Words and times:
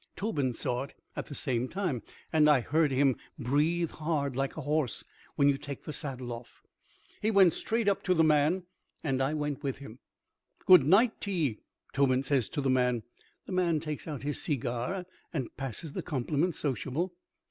Tobin 0.15 0.51
saw 0.53 0.85
it 0.85 0.95
at 1.15 1.27
the 1.27 1.35
same 1.35 1.67
time, 1.67 2.01
and 2.33 2.49
I 2.49 2.61
heard 2.61 2.89
him 2.89 3.17
breathe 3.37 3.91
hard 3.91 4.35
like 4.35 4.57
a 4.57 4.61
horse 4.61 5.03
when 5.35 5.47
you 5.47 5.59
take 5.59 5.83
the 5.83 5.93
saddle 5.93 6.31
off. 6.33 6.63
He 7.21 7.29
went 7.29 7.53
straight 7.53 7.87
up 7.87 8.01
to 8.05 8.15
the 8.15 8.23
man, 8.23 8.63
and 9.03 9.21
I 9.21 9.35
went 9.35 9.61
with 9.61 9.77
him. 9.77 9.99
"Good 10.65 10.87
night 10.87 11.21
to 11.21 11.31
ye," 11.31 11.59
Tobin 11.93 12.23
says 12.23 12.49
to 12.49 12.61
the 12.61 12.67
man. 12.71 13.03
The 13.45 13.51
man 13.51 13.79
takes 13.79 14.07
out 14.07 14.23
his 14.23 14.41
segar 14.41 15.05
and 15.31 15.55
passes 15.55 15.93
the 15.93 16.01
compliments, 16.01 16.57
sociable. 16.57 17.13